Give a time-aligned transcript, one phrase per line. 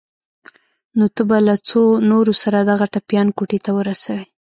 [0.97, 4.25] نو ته به له څو نورو سره دغه ټپيان کوټې ته ورسوې.